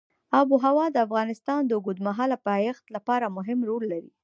آب 0.39 0.47
وهوا 0.51 0.85
د 0.91 0.97
افغانستان 1.07 1.61
د 1.65 1.71
اوږدمهاله 1.77 2.37
پایښت 2.47 2.85
لپاره 2.95 3.33
مهم 3.37 3.59
رول 3.69 3.83
لري. 3.93 4.11